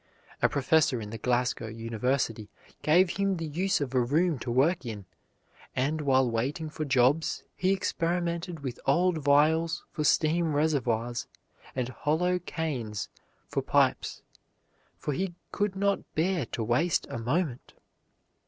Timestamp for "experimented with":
7.71-8.79